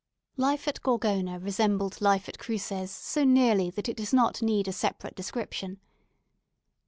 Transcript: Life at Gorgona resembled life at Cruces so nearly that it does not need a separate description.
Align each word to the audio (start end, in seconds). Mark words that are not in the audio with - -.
Life 0.35 0.67
at 0.67 0.81
Gorgona 0.81 1.37
resembled 1.37 2.01
life 2.01 2.27
at 2.27 2.39
Cruces 2.39 2.89
so 2.89 3.23
nearly 3.23 3.69
that 3.69 3.87
it 3.87 3.97
does 3.97 4.11
not 4.13 4.41
need 4.41 4.67
a 4.67 4.73
separate 4.73 5.13
description. 5.13 5.79